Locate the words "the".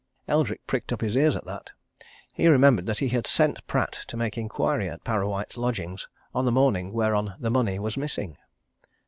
6.45-6.51, 7.39-7.51